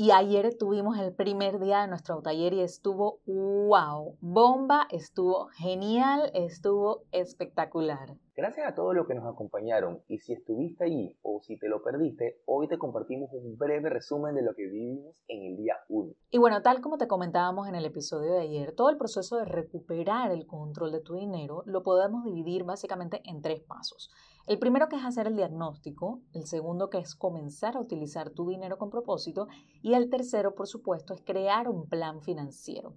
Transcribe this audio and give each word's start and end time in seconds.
Y 0.00 0.12
ayer 0.12 0.56
tuvimos 0.56 0.96
el 0.96 1.12
primer 1.12 1.58
día 1.58 1.80
de 1.80 1.88
nuestro 1.88 2.22
taller 2.22 2.52
y 2.52 2.60
estuvo 2.60 3.18
wow, 3.26 4.16
bomba, 4.20 4.86
estuvo 4.92 5.48
genial, 5.48 6.30
estuvo 6.34 7.02
espectacular. 7.10 8.14
Gracias 8.36 8.68
a 8.68 8.74
todos 8.76 8.94
los 8.94 9.08
que 9.08 9.16
nos 9.16 9.26
acompañaron 9.26 10.00
y 10.06 10.18
si 10.20 10.34
estuviste 10.34 10.84
allí 10.84 11.18
o 11.22 11.40
si 11.42 11.58
te 11.58 11.68
lo 11.68 11.82
perdiste, 11.82 12.40
hoy 12.46 12.68
te 12.68 12.78
compartimos 12.78 13.32
un 13.32 13.58
breve 13.58 13.90
resumen 13.90 14.36
de 14.36 14.42
lo 14.42 14.54
que 14.54 14.68
vivimos 14.68 15.20
en 15.26 15.42
el 15.42 15.56
día 15.56 15.74
1. 15.88 16.12
Y 16.30 16.38
bueno, 16.38 16.62
tal 16.62 16.80
como 16.80 16.96
te 16.96 17.08
comentábamos 17.08 17.66
en 17.66 17.74
el 17.74 17.84
episodio 17.84 18.34
de 18.34 18.42
ayer, 18.42 18.76
todo 18.76 18.90
el 18.90 18.98
proceso 18.98 19.38
de 19.38 19.46
recuperar 19.46 20.30
el 20.30 20.46
control 20.46 20.92
de 20.92 21.00
tu 21.00 21.16
dinero 21.16 21.64
lo 21.66 21.82
podemos 21.82 22.22
dividir 22.22 22.62
básicamente 22.62 23.20
en 23.24 23.42
tres 23.42 23.62
pasos. 23.62 24.12
El 24.48 24.58
primero 24.58 24.88
que 24.88 24.96
es 24.96 25.04
hacer 25.04 25.26
el 25.26 25.36
diagnóstico, 25.36 26.22
el 26.32 26.46
segundo 26.46 26.88
que 26.88 26.96
es 26.96 27.14
comenzar 27.14 27.76
a 27.76 27.80
utilizar 27.80 28.30
tu 28.30 28.48
dinero 28.48 28.78
con 28.78 28.88
propósito 28.88 29.46
y 29.82 29.92
el 29.92 30.08
tercero, 30.08 30.54
por 30.54 30.66
supuesto, 30.66 31.12
es 31.12 31.20
crear 31.20 31.68
un 31.68 31.86
plan 31.86 32.22
financiero. 32.22 32.94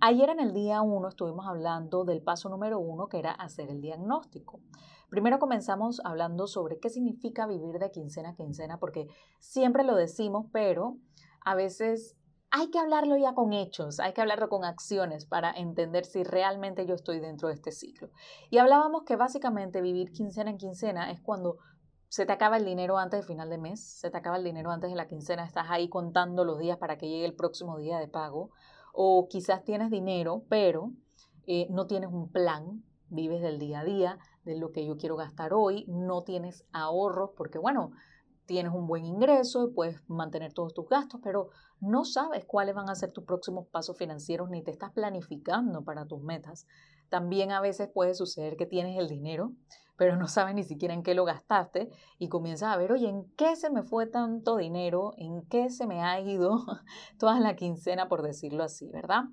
Ayer 0.00 0.30
en 0.30 0.38
el 0.38 0.52
día 0.52 0.80
1 0.80 1.08
estuvimos 1.08 1.48
hablando 1.48 2.04
del 2.04 2.22
paso 2.22 2.48
número 2.48 2.78
uno 2.78 3.08
que 3.08 3.18
era 3.18 3.32
hacer 3.32 3.68
el 3.68 3.80
diagnóstico. 3.80 4.60
Primero 5.10 5.40
comenzamos 5.40 6.00
hablando 6.04 6.46
sobre 6.46 6.78
qué 6.78 6.88
significa 6.88 7.48
vivir 7.48 7.80
de 7.80 7.90
quincena 7.90 8.28
a 8.30 8.34
quincena, 8.36 8.78
porque 8.78 9.08
siempre 9.40 9.82
lo 9.82 9.96
decimos, 9.96 10.46
pero 10.52 10.98
a 11.44 11.56
veces 11.56 12.16
hay 12.54 12.68
que 12.70 12.78
hablarlo 12.78 13.16
ya 13.16 13.32
con 13.34 13.54
hechos, 13.54 13.98
hay 13.98 14.12
que 14.12 14.20
hablarlo 14.20 14.50
con 14.50 14.66
acciones 14.66 15.24
para 15.24 15.50
entender 15.52 16.04
si 16.04 16.22
realmente 16.22 16.84
yo 16.84 16.94
estoy 16.94 17.18
dentro 17.18 17.48
de 17.48 17.54
este 17.54 17.72
ciclo. 17.72 18.10
Y 18.50 18.58
hablábamos 18.58 19.04
que 19.04 19.16
básicamente 19.16 19.80
vivir 19.80 20.12
quincena 20.12 20.50
en 20.50 20.58
quincena 20.58 21.10
es 21.10 21.22
cuando 21.22 21.56
se 22.08 22.26
te 22.26 22.32
acaba 22.32 22.58
el 22.58 22.66
dinero 22.66 22.98
antes 22.98 23.20
del 23.20 23.26
final 23.26 23.48
de 23.48 23.56
mes, 23.56 23.82
se 23.82 24.10
te 24.10 24.18
acaba 24.18 24.36
el 24.36 24.44
dinero 24.44 24.70
antes 24.70 24.90
de 24.90 24.96
la 24.96 25.08
quincena, 25.08 25.46
estás 25.46 25.68
ahí 25.70 25.88
contando 25.88 26.44
los 26.44 26.58
días 26.58 26.76
para 26.76 26.98
que 26.98 27.08
llegue 27.08 27.24
el 27.24 27.34
próximo 27.34 27.78
día 27.78 27.98
de 27.98 28.06
pago, 28.06 28.50
o 28.92 29.28
quizás 29.30 29.64
tienes 29.64 29.90
dinero, 29.90 30.44
pero 30.50 30.92
eh, 31.46 31.68
no 31.70 31.86
tienes 31.86 32.10
un 32.12 32.30
plan, 32.30 32.84
vives 33.08 33.40
del 33.40 33.58
día 33.58 33.80
a 33.80 33.84
día, 33.84 34.18
de 34.44 34.58
lo 34.58 34.72
que 34.72 34.84
yo 34.84 34.98
quiero 34.98 35.16
gastar 35.16 35.54
hoy, 35.54 35.86
no 35.88 36.22
tienes 36.22 36.66
ahorros, 36.72 37.30
porque 37.34 37.58
bueno, 37.58 37.92
tienes 38.46 38.72
un 38.72 38.86
buen 38.86 39.04
ingreso, 39.04 39.72
puedes 39.74 40.00
mantener 40.08 40.52
todos 40.52 40.74
tus 40.74 40.88
gastos, 40.88 41.20
pero 41.22 41.50
no 41.80 42.04
sabes 42.04 42.44
cuáles 42.44 42.74
van 42.74 42.90
a 42.90 42.94
ser 42.94 43.12
tus 43.12 43.24
próximos 43.24 43.66
pasos 43.68 43.96
financieros 43.96 44.50
ni 44.50 44.62
te 44.62 44.70
estás 44.70 44.92
planificando 44.92 45.84
para 45.84 46.06
tus 46.06 46.22
metas. 46.22 46.66
También 47.08 47.52
a 47.52 47.60
veces 47.60 47.88
puede 47.92 48.14
suceder 48.14 48.56
que 48.56 48.66
tienes 48.66 48.98
el 48.98 49.08
dinero, 49.08 49.52
pero 49.96 50.16
no 50.16 50.26
sabes 50.26 50.54
ni 50.54 50.64
siquiera 50.64 50.94
en 50.94 51.02
qué 51.02 51.14
lo 51.14 51.24
gastaste 51.24 51.90
y 52.18 52.28
comienzas 52.28 52.74
a 52.74 52.76
ver, 52.76 52.92
oye, 52.92 53.08
¿en 53.08 53.24
qué 53.36 53.54
se 53.56 53.70
me 53.70 53.82
fue 53.82 54.06
tanto 54.06 54.56
dinero? 54.56 55.12
¿En 55.16 55.42
qué 55.42 55.70
se 55.70 55.86
me 55.86 56.02
ha 56.02 56.20
ido 56.20 56.64
toda 57.18 57.38
la 57.38 57.54
quincena, 57.54 58.08
por 58.08 58.22
decirlo 58.22 58.64
así, 58.64 58.88
verdad? 58.90 59.24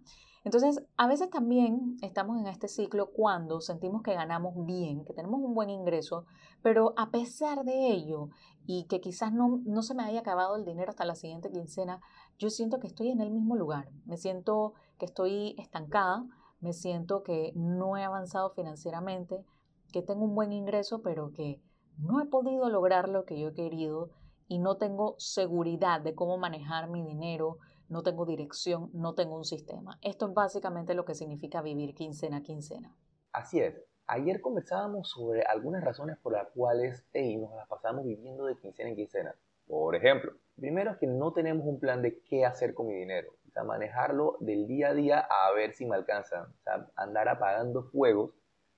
Entonces, 0.49 0.83
a 0.97 1.05
veces 1.05 1.29
también 1.29 1.97
estamos 2.01 2.39
en 2.39 2.47
este 2.47 2.67
ciclo 2.67 3.11
cuando 3.11 3.61
sentimos 3.61 4.01
que 4.01 4.15
ganamos 4.15 4.65
bien, 4.65 5.05
que 5.05 5.13
tenemos 5.13 5.39
un 5.41 5.53
buen 5.53 5.69
ingreso, 5.69 6.25
pero 6.63 6.95
a 6.97 7.11
pesar 7.11 7.65
de 7.65 7.91
ello 7.91 8.29
y 8.65 8.85
que 8.85 8.99
quizás 8.99 9.31
no, 9.31 9.61
no 9.63 9.83
se 9.83 9.93
me 9.93 10.01
haya 10.01 10.21
acabado 10.21 10.55
el 10.55 10.65
dinero 10.65 10.89
hasta 10.89 11.05
la 11.05 11.13
siguiente 11.13 11.51
quincena, 11.51 12.01
yo 12.39 12.49
siento 12.49 12.79
que 12.79 12.87
estoy 12.87 13.09
en 13.11 13.21
el 13.21 13.29
mismo 13.29 13.55
lugar, 13.55 13.91
me 14.05 14.17
siento 14.17 14.73
que 14.97 15.05
estoy 15.05 15.53
estancada, 15.59 16.25
me 16.61 16.73
siento 16.73 17.21
que 17.21 17.51
no 17.53 17.95
he 17.95 18.03
avanzado 18.03 18.49
financieramente, 18.49 19.45
que 19.93 20.01
tengo 20.01 20.25
un 20.25 20.33
buen 20.33 20.51
ingreso, 20.51 21.03
pero 21.03 21.31
que 21.31 21.61
no 21.99 22.19
he 22.21 22.25
podido 22.25 22.69
lograr 22.69 23.07
lo 23.07 23.23
que 23.23 23.39
yo 23.39 23.49
he 23.49 23.53
querido 23.53 24.09
y 24.47 24.57
no 24.57 24.77
tengo 24.77 25.13
seguridad 25.19 26.01
de 26.01 26.15
cómo 26.15 26.39
manejar 26.39 26.89
mi 26.89 27.03
dinero, 27.03 27.59
no 27.89 28.03
tengo 28.03 28.25
dirección, 28.25 28.89
no 28.93 29.15
tengo 29.15 29.35
un 29.35 29.45
sistema. 29.45 29.99
Esto 30.01 30.27
es 30.27 30.33
básicamente 30.33 30.93
lo 30.93 31.05
que 31.05 31.15
significa 31.15 31.61
vivir 31.61 31.93
quincena 31.95 32.37
a 32.37 32.43
quincena. 32.43 32.95
Así 33.31 33.59
es. 33.59 33.75
Ayer 34.07 34.41
conversábamos 34.41 35.09
sobre 35.09 35.43
algunas 35.43 35.83
razones 35.83 36.17
por 36.17 36.33
las 36.33 36.47
cuales 36.49 37.05
nos 37.13 37.55
las 37.55 37.67
pasamos 37.67 38.05
viviendo 38.05 38.45
de 38.45 38.55
quincena 38.57 38.89
en 38.89 38.95
quincena. 38.95 39.35
Por 39.67 39.95
ejemplo, 39.95 40.33
primero 40.55 40.91
es 40.91 40.97
que 40.97 41.05
no 41.05 41.31
tenemos 41.31 41.65
un 41.65 41.79
plan 41.79 42.01
de 42.01 42.19
qué 42.23 42.45
hacer 42.45 42.73
con 42.73 42.87
mi 42.87 42.95
dinero. 42.95 43.29
O 43.47 43.51
sea, 43.51 43.63
manejarlo 43.63 44.37
del 44.39 44.67
día 44.67 44.89
a 44.89 44.93
día 44.93 45.19
a 45.19 45.51
ver 45.53 45.73
si 45.73 45.85
me 45.85 45.95
alcanza. 45.95 46.43
O 46.43 46.63
sea, 46.63 46.87
andar 46.95 47.29
apagando 47.29 47.83
fuegos, 47.83 48.31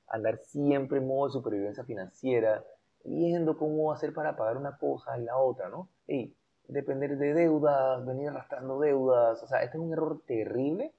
andar 0.07 0.39
siempre 0.43 0.99
en 0.99 1.07
modo 1.07 1.28
de 1.28 1.33
supervivencia 1.33 1.85
financiera, 1.85 2.66
viendo 3.05 3.57
cómo 3.57 3.91
hacer 3.91 4.13
para 4.13 4.35
pagar 4.35 4.57
una 4.57 4.78
cosa 4.78 5.17
y 5.17 5.23
la 5.23 5.38
otra, 5.38 5.69
¿no? 5.69 5.89
Y 6.07 6.35
depender 6.72 7.18
de 7.18 7.34
deudas, 7.34 8.06
venir 8.06 8.30
arrastrando 8.30 8.80
deudas. 8.80 9.44
O 9.44 9.48
sea, 9.48 9.62
este 9.62 9.78
es 9.78 9.84
un 9.84 9.94
error 9.94 10.22
terrible 10.26 10.94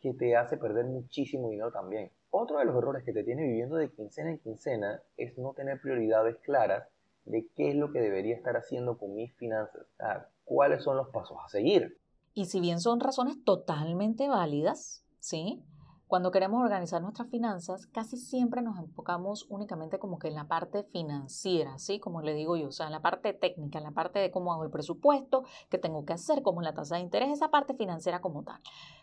que 0.00 0.14
te 0.14 0.36
hace 0.36 0.56
perder 0.56 0.86
muchísimo 0.86 1.50
dinero 1.50 1.72
también. 1.72 2.10
Otro 2.30 2.58
de 2.58 2.64
los 2.64 2.76
errores 2.76 3.04
que 3.04 3.12
te 3.12 3.24
tiene 3.24 3.42
viviendo 3.42 3.76
de 3.76 3.90
quincena 3.90 4.30
en 4.30 4.38
quincena 4.38 5.02
es 5.16 5.36
no 5.38 5.54
tener 5.54 5.80
prioridades 5.80 6.36
claras 6.38 6.88
de 7.24 7.46
qué 7.56 7.70
es 7.70 7.74
lo 7.74 7.90
que 7.92 8.00
debería 8.00 8.36
estar 8.36 8.56
haciendo 8.56 8.96
con 8.96 9.14
mis 9.14 9.34
finanzas. 9.34 9.86
Sea, 9.96 10.28
cuáles 10.44 10.84
son 10.84 10.96
los 10.96 11.08
pasos 11.08 11.36
a 11.44 11.48
seguir. 11.48 11.98
Y 12.34 12.46
si 12.46 12.60
bien 12.60 12.78
son 12.78 13.00
razones 13.00 13.42
totalmente 13.44 14.28
válidas, 14.28 15.04
¿sí? 15.18 15.64
Cuando 16.08 16.30
queremos 16.30 16.62
organizar 16.62 17.02
nuestras 17.02 17.28
finanzas, 17.28 17.86
casi 17.86 18.16
siempre 18.16 18.62
nos 18.62 18.78
enfocamos 18.78 19.44
únicamente 19.50 19.98
como 19.98 20.18
que 20.18 20.28
en 20.28 20.36
la 20.36 20.48
parte 20.48 20.84
financiera, 20.84 21.78
¿sí? 21.78 22.00
Como 22.00 22.22
le 22.22 22.32
digo 22.32 22.56
yo, 22.56 22.68
o 22.68 22.72
sea, 22.72 22.86
en 22.86 22.92
la 22.92 23.02
parte 23.02 23.34
técnica, 23.34 23.76
en 23.76 23.84
la 23.84 23.90
parte 23.90 24.18
de 24.18 24.30
cómo 24.30 24.50
hago 24.50 24.64
el 24.64 24.70
presupuesto, 24.70 25.44
qué 25.68 25.76
tengo 25.76 26.06
que 26.06 26.14
hacer, 26.14 26.40
cómo 26.40 26.62
la 26.62 26.72
tasa 26.72 26.94
de 26.94 27.02
interés, 27.02 27.28
esa 27.30 27.50
parte 27.50 27.74
financiera 27.74 28.22
como 28.22 28.42
tal. 28.42 28.58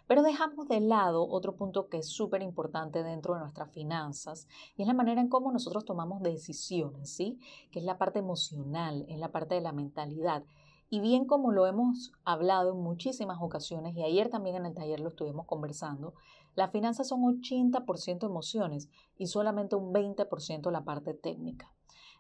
Pero 0.08 0.24
dejamos 0.24 0.68
de 0.68 0.80
lado 0.80 1.28
otro 1.30 1.56
punto 1.56 1.90
que 1.90 2.00
es 2.00 2.10
súper 2.10 2.42
importante 2.42 3.04
dentro 3.04 3.36
de 3.36 3.42
nuestras 3.42 3.70
finanzas 3.70 4.48
y 4.76 4.82
es 4.82 4.88
la 4.88 4.96
manera 4.96 5.22
en 5.22 5.30
cómo 5.30 5.52
nosotros 5.52 5.86
tomamos 5.86 6.24
decisiones, 6.24 7.12
¿sí? 7.12 7.38
Que 7.70 7.78
es 7.78 7.86
la 7.86 8.00
parte 8.00 8.18
emocional, 8.18 9.06
es 9.10 9.20
la 9.20 9.32
parte 9.32 9.54
de 9.54 9.62
la 9.62 9.74
mentalidad. 9.74 10.44
Y 10.90 11.00
bien 11.00 11.26
como 11.26 11.52
lo 11.52 11.66
hemos 11.66 12.14
hablado 12.24 12.72
en 12.72 12.82
muchísimas 12.82 13.40
ocasiones 13.42 13.96
y 13.96 14.04
ayer 14.04 14.30
también 14.30 14.56
en 14.56 14.66
el 14.66 14.76
taller 14.76 15.00
lo 15.00 15.10
estuvimos 15.10 15.46
conversando, 15.46 16.14
las 16.56 16.72
finanzas 16.72 17.08
son 17.08 17.22
80% 17.22 18.26
emociones 18.26 18.90
y 19.18 19.28
solamente 19.28 19.76
un 19.76 19.94
20% 19.94 20.72
la 20.72 20.86
parte 20.86 21.14
técnica. 21.14 21.72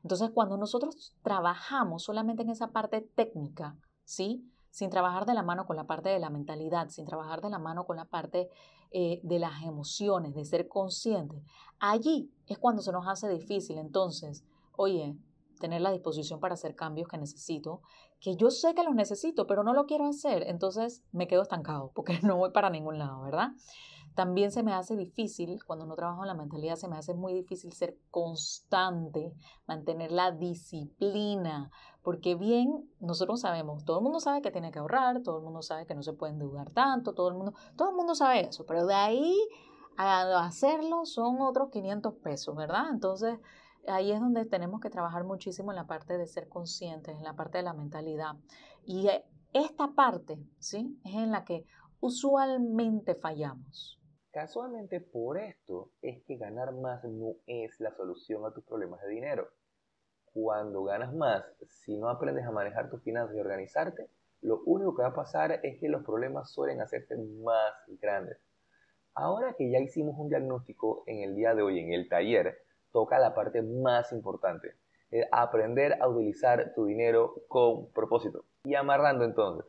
Entonces, 0.04 0.30
cuando 0.32 0.58
nosotros 0.58 1.16
trabajamos 1.24 2.04
solamente 2.04 2.44
en 2.44 2.50
esa 2.50 2.68
parte 2.68 3.02
técnica, 3.02 3.76
¿sí? 4.04 4.48
Sin 4.70 4.90
trabajar 4.90 5.26
de 5.26 5.34
la 5.34 5.42
mano 5.42 5.66
con 5.66 5.78
la 5.78 5.88
parte 5.88 6.10
de 6.10 6.20
la 6.20 6.30
mentalidad, 6.30 6.90
sin 6.90 7.06
trabajar 7.06 7.42
de 7.42 7.50
la 7.50 7.60
mano 7.60 7.86
con 7.86 7.96
la 7.96 8.06
parte 8.06 8.50
eh, 8.92 9.20
de 9.24 9.40
las 9.40 9.64
emociones, 9.64 10.36
de 10.36 10.46
ser 10.46 10.68
consciente, 10.68 11.42
allí 11.80 12.32
es 12.46 12.58
cuando 12.60 12.82
se 12.82 12.92
nos 12.92 13.08
hace 13.08 13.30
difícil. 13.30 13.78
Entonces, 13.78 14.44
oye, 14.76 15.18
tener 15.60 15.82
la 15.82 15.92
disposición 15.92 16.40
para 16.40 16.54
hacer 16.54 16.76
cambios 16.76 17.08
que 17.08 17.18
necesito, 17.18 17.82
que 18.20 18.36
yo 18.36 18.52
sé 18.52 18.74
que 18.74 18.84
los 18.84 18.96
necesito, 18.96 19.48
pero 19.48 19.64
no 19.64 19.74
lo 19.74 19.86
quiero 19.86 20.08
hacer, 20.08 20.44
entonces 20.48 21.04
me 21.12 21.28
quedo 21.28 21.42
estancado 21.42 21.92
porque 21.94 22.20
no 22.24 22.38
voy 22.38 22.52
para 22.52 22.70
ningún 22.70 22.98
lado, 22.98 23.22
¿verdad? 23.22 23.50
También 24.16 24.52
se 24.52 24.64
me 24.64 24.74
hace 24.74 24.96
difícil, 24.96 25.62
cuando 25.66 25.86
no 25.86 25.96
trabajo 25.96 26.22
en 26.22 26.30
la 26.30 26.36
mentalidad, 26.36 26.78
se 26.78 26.88
me 26.88 26.96
hace 26.96 27.14
muy 27.14 27.34
difícil 27.34 27.74
ser 27.74 27.98
constante, 28.12 29.34
mantener 29.68 30.12
la 30.14 30.32
disciplina, 30.32 31.70
porque 32.02 32.36
bien, 32.36 32.90
nosotros 33.02 33.42
sabemos, 33.42 33.84
todo 33.84 33.98
el 33.98 34.04
mundo 34.04 34.22
sabe 34.22 34.42
que 34.42 34.52
tiene 34.52 34.72
que 34.72 34.80
ahorrar, 34.80 35.22
todo 35.22 35.40
el 35.40 35.44
mundo 35.44 35.62
sabe 35.62 35.86
que 35.86 35.96
no 35.96 36.02
se 36.02 36.14
puede 36.14 36.32
endeudar 36.32 36.70
tanto, 36.72 37.14
todo 37.14 37.28
el 37.28 37.34
mundo, 37.34 37.54
todo 37.76 37.90
el 37.90 37.96
mundo 37.96 38.16
sabe 38.16 38.48
eso, 38.48 38.66
pero 38.66 38.86
de 38.86 38.94
ahí 38.94 39.36
a 39.98 40.46
hacerlo 40.46 41.06
son 41.06 41.42
otros 41.42 41.70
500 41.70 42.14
pesos, 42.16 42.56
¿verdad? 42.56 42.86
Entonces, 42.92 43.40
ahí 43.88 44.12
es 44.12 44.20
donde 44.20 44.46
tenemos 44.46 44.82
que 44.82 44.90
trabajar 44.90 45.24
muchísimo 45.24 45.72
en 45.72 45.78
la 45.78 45.88
parte 45.88 46.18
de 46.18 46.28
ser 46.28 46.48
conscientes, 46.48 47.16
en 47.18 47.24
la 47.24 47.36
parte 47.36 47.58
de 47.58 47.64
la 47.64 47.74
mentalidad. 47.74 48.36
Y 48.84 49.08
eh, 49.08 49.24
esta 49.54 49.94
parte, 49.96 50.38
¿sí? 50.60 51.00
Es 51.06 51.16
en 51.16 51.32
la 51.32 51.46
que 51.46 51.66
usualmente 52.00 53.16
fallamos. 53.16 54.00
Casualmente 54.32 55.00
por 55.00 55.38
esto 55.38 55.92
es 56.02 56.22
que 56.24 56.36
ganar 56.36 56.74
más 56.74 57.04
no 57.06 57.36
es 57.48 57.80
la 57.80 57.96
solución 57.96 58.46
a 58.46 58.52
tus 58.52 58.66
problemas 58.66 59.02
de 59.02 59.10
dinero. 59.10 59.48
Cuando 60.34 60.84
ganas 60.84 61.14
más, 61.14 61.46
si 61.70 61.96
no 61.98 62.10
aprendes 62.10 62.46
a 62.46 62.52
manejar 62.52 62.90
tus 62.90 63.02
finanzas 63.02 63.36
y 63.36 63.40
organizarte, 63.40 64.10
lo 64.42 64.62
único 64.66 64.94
que 64.94 65.04
va 65.04 65.08
a 65.08 65.16
pasar 65.16 65.62
es 65.64 65.80
que 65.80 65.88
los 65.88 66.04
problemas 66.04 66.52
suelen 66.52 66.82
hacerse 66.82 67.16
más 67.18 67.74
grandes. 68.02 68.38
Ahora 69.14 69.56
que 69.58 69.72
ya 69.72 69.80
hicimos 69.80 70.16
un 70.20 70.28
diagnóstico 70.28 71.04
en 71.08 71.24
el 71.24 71.36
día 71.36 71.56
de 71.56 71.62
hoy 71.62 71.80
en 71.80 71.94
el 71.94 72.10
taller, 72.10 72.58
toca 72.96 73.20
la 73.20 73.36
parte 73.36 73.62
más 73.62 74.14
importante, 74.14 74.74
aprender 75.30 76.02
a 76.02 76.08
utilizar 76.08 76.72
tu 76.74 76.86
dinero 76.86 77.44
con 77.50 77.92
propósito. 77.92 78.46
Y 78.64 78.76
amarrando 78.76 79.26
entonces, 79.26 79.66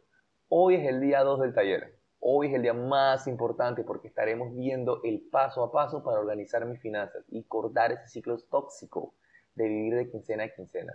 hoy 0.49 0.77
es 0.77 0.87
el 0.87 1.01
día 1.01 1.25
2 1.25 1.41
del 1.41 1.53
taller. 1.53 1.99
Hoy 2.21 2.47
es 2.47 2.55
el 2.55 2.63
día 2.63 2.73
más 2.73 3.27
importante 3.27 3.83
porque 3.83 4.07
estaremos 4.07 4.55
viendo 4.55 5.01
el 5.03 5.27
paso 5.29 5.65
a 5.65 5.73
paso 5.73 6.05
para 6.05 6.21
organizar 6.21 6.67
mis 6.67 6.81
finanzas 6.81 7.25
y 7.29 7.43
cortar 7.43 7.91
ese 7.91 8.07
ciclo 8.07 8.39
tóxico 8.49 9.15
de 9.57 9.67
vivir 9.67 9.97
de 9.97 10.09
quincena 10.09 10.45
a 10.45 10.55
quincena. 10.55 10.93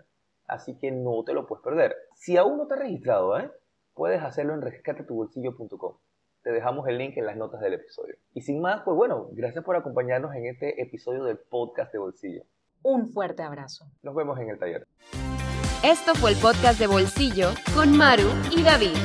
Así 0.48 0.78
que 0.78 0.90
no 0.90 1.26
te 1.26 1.34
lo 1.34 1.46
puedes 1.46 1.66
perder. 1.66 1.94
Si 2.16 2.38
aún 2.38 2.58
no 2.58 2.66
te 2.66 2.76
has 2.76 2.80
registrado, 2.80 3.38
¿eh? 3.38 3.52
puedes 3.94 4.24
hacerlo 4.24 4.54
en 4.54 4.62
rescatetubolsillo.com. 4.62 5.98
Te 6.44 6.52
dejamos 6.52 6.88
el 6.88 6.98
link 6.98 7.18
en 7.18 7.26
las 7.28 7.38
notas 7.38 7.62
del 7.62 7.74
episodio. 7.74 8.16
Y 8.34 8.42
sin 8.42 8.62
más, 8.62 8.82
pues 8.84 8.98
bueno, 8.98 9.30
gracias 9.34 9.64
por 9.64 9.76
acompañarnos 9.76 10.34
en 10.34 10.48
este 10.48 10.82
episodio 10.82 11.24
del 11.24 11.38
podcast 11.38 11.94
de 11.94 12.00
Bolsillo. 12.00 12.44
Un 12.82 13.12
fuerte 13.12 13.44
abrazo. 13.44 13.86
Nos 14.02 14.16
vemos 14.16 14.40
en 14.40 14.50
el 14.50 14.58
taller. 14.58 14.88
Esto 15.84 16.16
fue 16.16 16.32
el 16.32 16.38
podcast 16.38 16.80
de 16.80 16.88
Bolsillo 16.88 17.50
con 17.76 17.96
Maru 17.96 18.30
y 18.56 18.64
David. 18.64 18.96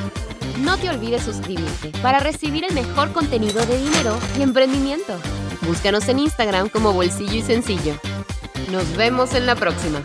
No 0.63 0.77
te 0.77 0.89
olvides 0.89 1.21
suscribirte 1.21 1.91
para 2.01 2.19
recibir 2.19 2.65
el 2.65 2.73
mejor 2.73 3.13
contenido 3.13 3.63
de 3.67 3.77
dinero 3.77 4.17
y 4.39 4.41
emprendimiento. 4.41 5.13
Búscanos 5.67 6.09
en 6.09 6.19
Instagram 6.19 6.69
como 6.69 6.93
Bolsillo 6.93 7.35
y 7.35 7.41
Sencillo. 7.41 7.93
Nos 8.71 8.97
vemos 8.97 9.35
en 9.35 9.45
la 9.45 9.55
próxima. 9.55 10.03